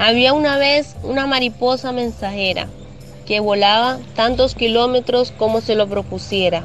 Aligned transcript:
Había 0.00 0.32
una 0.32 0.58
vez 0.58 0.94
una 1.02 1.26
mariposa 1.26 1.90
mensajera 1.90 2.68
que 3.26 3.40
volaba 3.40 3.98
tantos 4.14 4.54
kilómetros 4.54 5.32
como 5.32 5.60
se 5.60 5.74
lo 5.74 5.88
propusiera. 5.88 6.62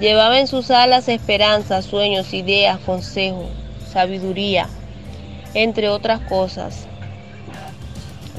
Llevaba 0.00 0.40
en 0.40 0.48
sus 0.48 0.72
alas 0.72 1.08
esperanzas, 1.08 1.84
sueños, 1.84 2.34
ideas, 2.34 2.80
consejos, 2.80 3.46
sabiduría, 3.92 4.66
entre 5.54 5.90
otras 5.90 6.22
cosas, 6.22 6.86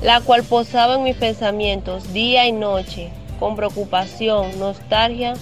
la 0.04 0.19
cual 0.19 0.43
posaba 0.43 0.96
en 0.96 1.04
mis 1.04 1.15
pensamientos 1.15 2.11
día 2.11 2.46
y 2.46 2.51
noche, 2.51 3.11
con 3.39 3.55
preocupación, 3.55 4.59
nostalgia, 4.59 5.36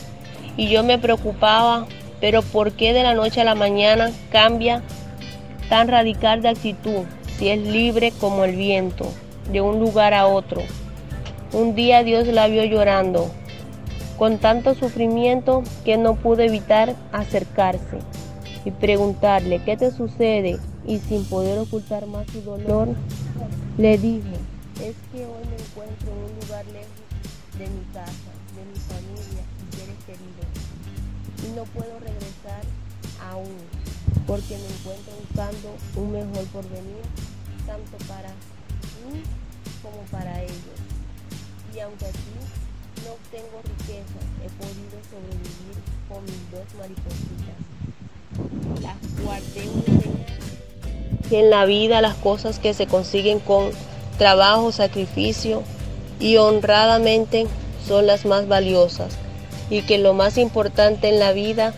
y 0.57 0.69
yo 0.69 0.83
me 0.83 0.99
preocupaba, 0.99 1.87
pero 2.21 2.43
¿por 2.43 2.73
qué 2.73 2.93
de 2.93 3.01
la 3.01 3.15
noche 3.15 3.41
a 3.41 3.45
la 3.45 3.55
mañana 3.55 4.11
cambia 4.31 4.83
tan 5.69 5.87
radical 5.87 6.43
de 6.43 6.49
actitud? 6.49 7.05
Si 7.39 7.47
es 7.47 7.59
libre 7.59 8.11
como 8.19 8.43
el 8.43 8.57
viento, 8.57 9.05
de 9.49 9.61
un 9.61 9.79
lugar 9.79 10.13
a 10.13 10.27
otro. 10.27 10.61
Un 11.53 11.73
día 11.73 12.03
Dios 12.03 12.27
la 12.27 12.47
vio 12.47 12.65
llorando, 12.65 13.31
con 14.17 14.39
tanto 14.39 14.75
sufrimiento 14.75 15.63
que 15.85 15.97
no 15.97 16.15
pudo 16.15 16.41
evitar 16.41 16.97
acercarse 17.13 17.99
y 18.65 18.71
preguntarle, 18.71 19.63
¿qué 19.63 19.77
te 19.77 19.89
sucede? 19.91 20.59
Y 20.85 20.99
sin 20.99 21.23
poder 21.23 21.57
ocultar 21.59 22.07
más 22.07 22.27
su 22.27 22.41
dolor, 22.41 22.89
le 23.77 23.97
dijo, 23.97 24.27
es 24.83 24.95
que 25.11 25.19
hoy 25.19 25.43
me 25.49 25.55
encuentro 25.55 26.11
en 26.11 26.17
un 26.17 26.39
lugar 26.41 26.65
lejos 26.65 27.57
de 27.57 27.67
mi 27.69 27.85
casa, 27.93 28.31
de 28.51 28.65
mi 28.67 28.79
familia 28.79 29.43
y 29.63 29.75
seres 29.77 29.95
queridos, 30.05 31.47
y 31.47 31.55
no 31.55 31.63
puedo 31.71 31.99
regresar 31.99 32.63
aún, 33.31 33.57
porque 34.27 34.57
me 34.57 34.67
encuentro 34.67 35.13
buscando 35.21 35.69
un 35.95 36.11
mejor 36.11 36.45
porvenir 36.47 37.03
tanto 37.69 37.97
para 38.07 38.29
mí 39.05 39.21
como 39.83 40.01
para 40.11 40.41
ellos. 40.41 40.79
Y 41.75 41.79
aunque 41.81 42.05
aquí 42.05 42.33
no 43.05 43.13
tengo 43.29 43.61
riqueza, 43.61 44.19
he 44.43 44.49
podido 44.57 44.97
sobrevivir 45.05 45.77
con 46.09 46.23
mis 46.25 46.51
dos 46.51 46.65
maripositas. 46.79 47.59
Las 48.81 49.23
guardé 49.23 49.69
una 49.69 49.99
que 51.29 51.39
en 51.41 51.51
la 51.51 51.65
vida 51.65 52.01
las 52.01 52.15
cosas 52.15 52.57
que 52.57 52.73
se 52.73 52.87
consiguen 52.87 53.39
con 53.39 53.69
trabajo, 54.17 54.71
sacrificio 54.71 55.61
y 56.19 56.37
honradamente 56.37 57.45
son 57.87 58.07
las 58.07 58.25
más 58.25 58.47
valiosas 58.47 59.15
y 59.69 59.83
que 59.83 59.99
lo 59.99 60.13
más 60.13 60.39
importante 60.39 61.09
en 61.09 61.19
la 61.19 61.33
vida 61.33 61.75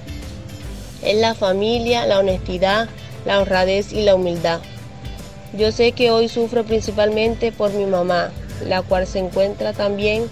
es 1.03 1.19
la 1.19 1.35
familia, 1.35 2.05
la 2.05 2.19
honestidad, 2.19 2.87
la 3.25 3.41
honradez 3.41 3.91
y 3.91 4.03
la 4.03 4.15
humildad. 4.15 4.61
Yo 5.53 5.71
sé 5.73 5.91
que 5.91 6.11
hoy 6.11 6.29
sufro 6.29 6.63
principalmente 6.63 7.51
por 7.51 7.73
mi 7.73 7.85
mamá, 7.85 8.31
la 8.65 8.81
cual 8.81 9.05
se 9.05 9.19
encuentra 9.19 9.73
también 9.73 10.29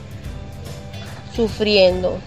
sufriendo 1.36 2.18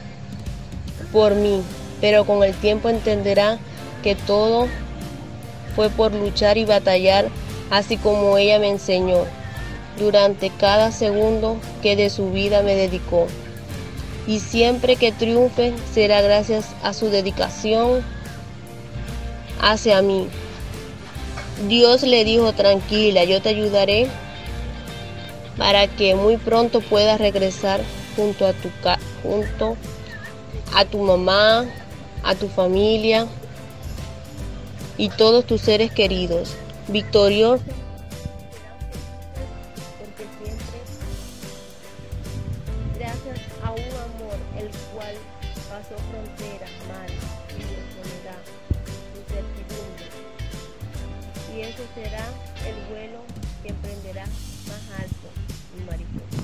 por 1.11 1.35
mí, 1.35 1.63
pero 2.01 2.25
con 2.25 2.43
el 2.43 2.55
tiempo 2.55 2.91
entenderá 2.91 3.59
que 4.03 4.15
todo 4.15 4.69
fue 5.75 5.89
por 5.89 6.13
luchar 6.13 6.59
y 6.59 6.67
batallar, 6.67 7.29
así 7.71 7.97
como 7.97 8.37
ella 8.37 8.59
me 8.59 8.69
enseñó, 8.69 9.25
durante 9.99 10.51
cada 10.51 10.93
segundo 10.93 11.57
que 11.81 11.97
de 11.97 12.11
su 12.11 12.31
vida 12.31 12.63
me 12.63 12.75
dedicó. 12.75 13.27
Y 14.27 14.39
siempre 14.41 14.97
que 14.97 15.13
triunfe 15.13 15.73
será 15.93 16.21
gracias 16.21 16.67
a 16.83 16.93
su 16.93 17.09
dedicación 17.09 18.03
hacia 19.61 20.03
mí. 20.03 20.29
Dios 21.69 22.03
le 22.03 22.25
dijo, 22.25 22.53
tranquila, 22.53 23.25
yo 23.25 23.41
te 23.41 23.51
ayudaré 23.51 24.09
para 25.57 25.87
que 25.87 26.15
muy 26.15 26.37
pronto 26.37 26.81
puedas 26.81 27.21
regresar 27.21 27.81
junto 28.17 28.47
a 28.47 28.53
tu, 28.53 28.71
junto 29.23 29.77
a 30.75 30.85
tu 30.85 30.99
mamá, 30.99 31.67
a 32.23 32.35
tu 32.35 32.49
familia 32.49 33.27
y 34.97 35.09
todos 35.09 35.47
tus 35.47 35.61
seres 35.61 35.91
queridos. 35.93 36.55
Victorioso. 36.89 37.63
Ese 51.63 51.87
será 51.95 52.25
el 52.67 52.75
vuelo 52.91 53.19
que 53.63 53.69
emprenderá 53.69 54.25
más 54.67 54.83
alto, 54.99 55.29
mi 55.77 55.85
mariposa. 55.85 56.37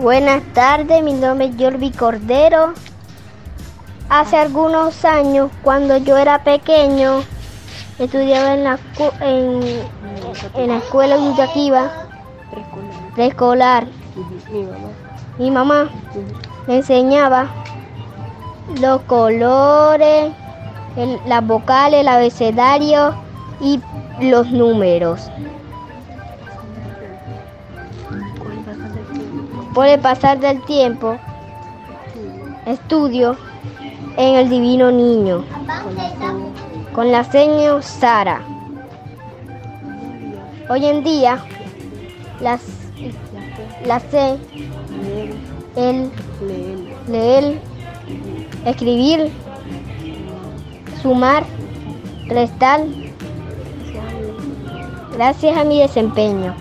Buenas 0.00 0.42
tardes, 0.54 1.02
mi 1.02 1.12
nombre 1.12 1.48
es 1.48 1.54
Jordi 1.58 1.90
Cordero. 1.90 2.72
Hace 4.08 4.38
algunos 4.38 5.04
años, 5.04 5.50
cuando 5.62 5.98
yo 5.98 6.16
era 6.16 6.42
pequeño, 6.44 7.22
estudiaba 7.98 8.54
en 8.54 8.64
la, 8.64 8.78
en, 9.20 9.62
en 10.54 10.68
la 10.68 10.78
escuela 10.78 11.18
Yaquiba, 11.36 12.08
preescolar. 13.14 13.86
Mi 15.36 15.50
mamá 15.50 15.90
me 16.66 16.76
enseñaba 16.76 17.48
los 18.80 19.02
colores, 19.02 20.32
las 21.26 21.46
vocales, 21.46 22.00
el 22.00 22.08
abecedario 22.08 23.14
y 23.60 23.80
los 24.20 24.50
números. 24.50 25.30
Por 29.74 29.86
el 29.86 29.98
pasar 30.00 30.38
del 30.38 30.62
tiempo, 30.64 31.16
estudio 32.66 33.36
en 34.16 34.34
el 34.36 34.48
Divino 34.48 34.90
Niño 34.90 35.44
con 36.94 37.10
la 37.10 37.24
seño 37.24 37.82
Sara. 37.82 38.40
Hoy 40.68 40.86
en 40.86 41.02
día, 41.02 41.44
las, 42.40 42.62
la 43.84 43.98
sé 43.98 44.38
el 45.76 46.10
leer, 47.08 47.60
escribir, 48.64 49.32
sumar, 51.04 51.44
restar, 52.28 52.80
gracias 55.12 55.54
a 55.54 55.62
mi 55.62 55.78
desempeño. 55.78 56.54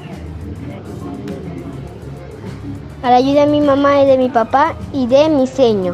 A 3.02 3.10
la 3.10 3.16
ayuda 3.16 3.46
de 3.46 3.52
mi 3.52 3.62
mamá 3.62 4.02
y 4.02 4.06
de 4.06 4.18
mi 4.18 4.28
papá 4.28 4.76
y 4.92 5.08
de 5.08 5.30
mi 5.30 5.48
seño. 5.48 5.94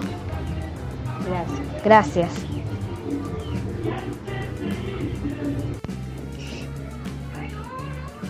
Gracias. 1.28 1.84
Gracias. 1.84 2.30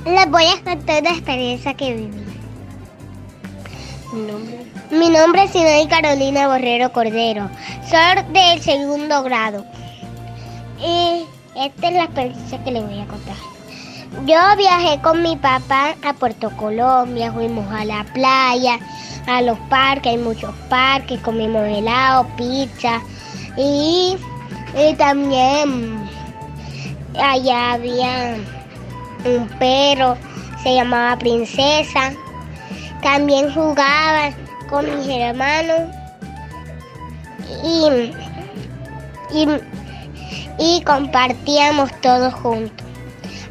Les 0.05 0.29
voy 0.29 0.43
a 0.43 0.63
contar 0.65 1.01
una 1.01 1.11
experiencia 1.11 1.73
que 1.75 1.93
viví. 1.93 2.23
Mi 4.11 4.21
nombre. 4.23 4.65
Mi 4.91 5.09
nombre 5.09 5.43
es 5.43 5.51
Sinai 5.51 5.87
Carolina 5.87 6.49
Borrero 6.49 6.91
Cordero. 6.91 7.49
Soy 7.89 8.33
del 8.33 8.59
segundo 8.59 9.23
grado. 9.23 9.78
Y 10.81 11.25
esta 11.55 11.87
es 11.87 11.93
la 11.93 12.03
experiencia 12.05 12.63
que 12.63 12.71
les 12.71 12.85
voy 12.85 12.99
a 12.99 13.05
contar. 13.05 13.35
Yo 14.25 14.39
viajé 14.57 14.99
con 15.01 15.21
mi 15.21 15.35
papá 15.35 15.95
a 16.03 16.13
Puerto 16.13 16.49
Colombia, 16.57 17.31
fuimos 17.31 17.71
a 17.71 17.85
la 17.85 18.03
playa, 18.05 18.79
a 19.27 19.41
los 19.41 19.57
parques, 19.69 20.13
hay 20.13 20.17
muchos 20.17 20.53
parques, 20.67 21.19
comimos 21.21 21.61
helado, 21.67 22.25
pizza 22.35 23.01
y, 23.55 24.17
y 24.75 24.93
también 24.95 26.09
allá 27.17 27.73
había 27.73 28.37
un 29.25 29.47
perro, 29.59 30.17
se 30.63 30.75
llamaba 30.75 31.17
Princesa. 31.17 32.13
También 33.01 33.53
jugaba 33.53 34.31
con 34.69 34.85
mis 34.97 35.07
hermanos 35.07 35.95
y, 37.63 38.11
y, 39.33 39.47
y 40.59 40.81
compartíamos 40.83 41.89
todos 42.01 42.33
juntos. 42.33 42.85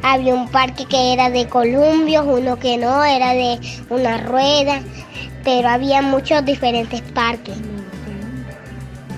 Había 0.03 0.35
un 0.35 0.49
parque 0.49 0.85
que 0.85 1.13
era 1.13 1.31
de 1.31 1.49
columpios, 1.49 2.25
uno 2.27 2.59
que 2.59 2.77
no, 2.77 3.05
era 3.05 3.33
de 3.33 3.59
una 3.89 4.19
rueda, 4.19 4.81
pero 5.43 5.69
había 5.69 6.03
muchos 6.03 6.45
diferentes 6.45 7.03
parques. 7.03 7.57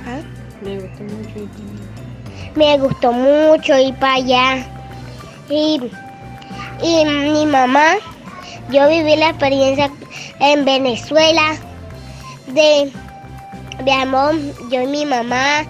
¿Ah? 0.06 0.20
Me 0.62 0.78
gustó 0.78 1.02
mucho 1.02 1.38
ir 1.38 1.48
Me 2.56 2.78
gustó 2.78 3.12
mucho 3.12 3.78
ir 3.78 3.94
para 3.96 4.14
allá. 4.14 4.66
Y, 5.50 5.80
y 6.82 7.04
mi 7.04 7.44
mamá, 7.44 7.96
yo 8.70 8.88
viví 8.88 9.16
la 9.16 9.30
experiencia 9.30 9.90
en 10.38 10.64
Venezuela 10.64 11.56
de 12.46 12.90
viajamos 13.84 14.36
yo 14.70 14.82
y 14.82 14.86
mi 14.86 15.06
mamá, 15.06 15.64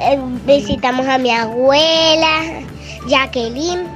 eh, 0.00 0.18
visitamos 0.44 1.06
a 1.06 1.18
mi 1.18 1.30
abuela, 1.30 2.40
Jacqueline, 3.06 3.86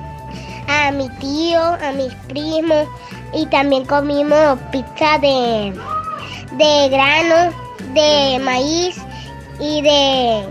a 0.68 0.90
mi 0.92 1.08
tío, 1.18 1.60
a 1.60 1.92
mis 1.92 2.14
primos 2.28 2.86
y 3.32 3.46
también 3.46 3.84
comimos 3.84 4.58
pizza 4.70 5.18
de, 5.18 5.72
de 6.52 6.88
grano, 6.88 7.52
de 7.94 8.38
maíz 8.40 8.96
y 9.60 9.82
de, 9.82 10.44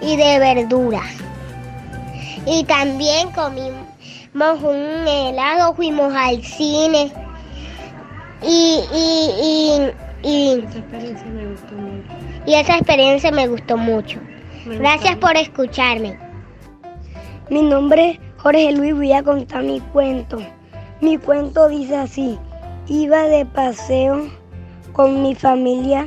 y 0.00 0.16
de 0.16 0.38
verdura. 0.38 1.02
Y 2.46 2.64
también 2.64 3.30
comimos 3.32 4.62
un 4.62 5.06
helado, 5.06 5.74
fuimos 5.74 6.12
al 6.14 6.42
cine 6.42 7.12
y, 8.42 8.80
y, 8.92 9.92
y, 10.22 10.50
mucho. 10.60 10.78
y 12.46 12.54
esa 12.54 12.76
experiencia 12.76 13.30
me 13.30 13.48
gustó 13.48 13.76
mucho. 13.76 14.18
Gracias 14.78 15.16
por 15.16 15.36
escucharme. 15.36 16.16
Mi 17.50 17.60
nombre 17.60 18.10
es 18.10 18.20
Jorge 18.36 18.72
Luis, 18.72 18.94
voy 18.94 19.12
a 19.12 19.22
contar 19.22 19.64
mi 19.64 19.80
cuento. 19.80 20.38
Mi 21.00 21.18
cuento 21.18 21.68
dice 21.68 21.96
así, 21.96 22.38
iba 22.86 23.24
de 23.24 23.44
paseo 23.46 24.30
con 24.92 25.22
mi 25.22 25.34
familia 25.34 26.06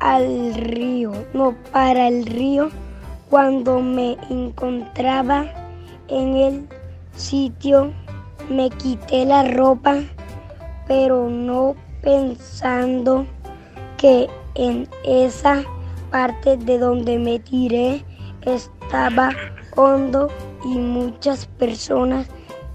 al 0.00 0.54
río, 0.54 1.12
no 1.34 1.54
para 1.72 2.08
el 2.08 2.24
río, 2.24 2.70
cuando 3.28 3.80
me 3.80 4.16
encontraba 4.30 5.44
en 6.08 6.36
el 6.36 6.68
sitio 7.14 7.92
me 8.48 8.70
quité 8.70 9.26
la 9.26 9.44
ropa, 9.44 9.98
pero 10.88 11.28
no 11.28 11.76
pensando 12.00 13.26
que 13.98 14.28
en 14.54 14.88
esa 15.04 15.62
parte 16.12 16.56
de 16.56 16.78
donde 16.78 17.18
me 17.18 17.40
tiré 17.40 18.04
estaba 18.42 19.30
hondo 19.74 20.28
y 20.64 20.78
muchas 20.78 21.46
personas 21.46 22.28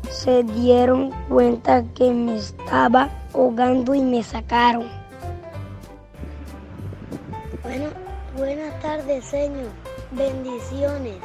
se 0.10 0.44
dieron 0.44 1.12
cuenta 1.30 1.84
que 1.94 2.12
me 2.12 2.36
estaba 2.36 3.10
ahogando 3.34 3.94
y 3.94 4.02
me 4.02 4.24
sacaron. 4.24 4.88
Bueno, 7.64 7.86
buenas 8.36 8.80
tardes, 8.82 9.24
señor. 9.26 9.70
Bendiciones. 10.12 11.18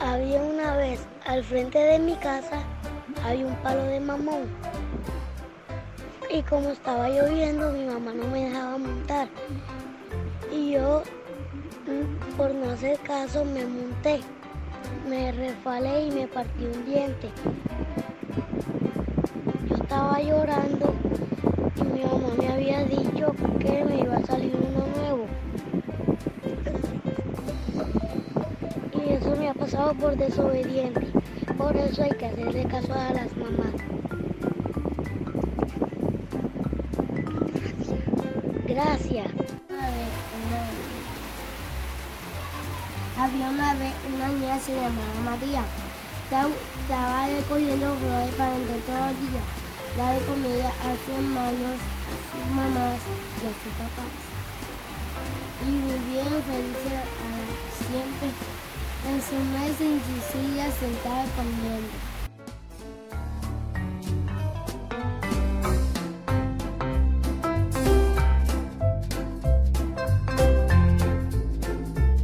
Había 0.00 0.42
una 0.42 0.76
vez 0.76 1.00
al 1.26 1.44
frente 1.44 1.78
de 1.78 1.98
mi 1.98 2.14
casa 2.16 2.62
había 3.24 3.46
un 3.46 3.54
palo 3.56 3.82
de 3.84 4.00
mamón. 4.00 4.44
Y 6.30 6.42
como 6.42 6.70
estaba 6.70 7.08
lloviendo, 7.08 7.70
mi 7.72 7.84
mamá 7.86 8.12
no 8.12 8.26
me 8.28 8.44
dejaba 8.44 8.78
montar. 8.78 9.28
Y 10.56 10.72
yo, 10.72 11.02
mm, 11.86 12.36
por 12.36 12.54
no 12.54 12.70
hacer 12.70 12.98
caso, 13.00 13.44
me 13.44 13.66
monté. 13.66 14.20
Me 15.06 15.30
resbalé 15.30 16.06
y 16.06 16.10
me 16.10 16.26
partí 16.26 16.64
un 16.64 16.86
diente. 16.86 17.28
Yo 19.68 19.76
estaba 19.76 20.18
llorando 20.18 20.94
y 21.76 21.82
mi 21.82 22.04
mamá 22.04 22.34
me 22.38 22.48
había 22.48 22.84
dicho 22.84 23.34
que 23.58 23.84
me 23.84 24.00
iba 24.00 24.16
a 24.16 24.24
salir 24.24 24.54
uno 24.56 24.86
nuevo. 24.96 25.26
Y 28.94 29.12
eso 29.12 29.36
me 29.36 29.50
ha 29.50 29.54
pasado 29.54 29.92
por 29.92 30.16
desobediente. 30.16 31.06
Por 31.58 31.76
eso 31.76 32.02
hay 32.02 32.12
que 32.12 32.26
hacerle 32.26 32.64
caso 32.64 32.94
a 32.94 33.12
las 33.12 33.36
mamás. 33.36 33.74
Gracias. 38.66 39.45
Había 43.18 43.48
una 43.48 43.72
vez 43.74 43.94
una 44.14 44.28
niña 44.28 44.60
se 44.60 44.74
llamaba 44.74 45.24
María. 45.24 45.64
Estaba, 46.24 47.26
recogiendo 47.28 47.96
flores 47.96 48.34
para 48.36 48.50
vender 48.50 48.80
todos 48.84 49.00
los 49.08 49.20
días. 49.24 49.46
Daba 49.96 50.18
comida 50.28 50.68
a 50.68 50.92
sus 51.00 51.14
hermanos, 51.16 51.80
a 51.80 52.14
sus 52.28 52.46
mamás 52.52 53.00
y 53.40 53.46
a 53.48 53.52
sus 53.56 53.72
papás. 53.80 54.12
Y 55.64 55.70
vivieron 55.80 56.42
felices 56.44 57.08
siempre. 57.88 58.28
En 59.08 59.18
su 59.22 59.36
mesa 59.48 59.84
en 59.84 60.00
su 60.04 60.16
silla 60.28 60.70
sentada 60.72 61.24
comiendo. 61.36 62.05